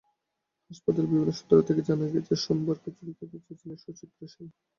[0.71, 4.47] হাসপাতালের বিভিন্ন সূত্র থেকে জানা গেছে, সোমাবার খিচুড়ি খেতে চেয়েছিলেন সুচিত্রা সেন।